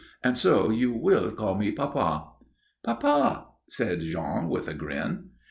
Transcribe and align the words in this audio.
And 0.23 0.35
so 0.35 0.71
you 0.71 0.91
will 0.91 1.29
call 1.29 1.53
me 1.53 1.71
papa." 1.71 2.31
"Papa," 2.83 3.45
said 3.69 3.99
Jean, 3.99 4.49
with 4.49 4.67
a 4.67 4.73
grin. 4.73 5.29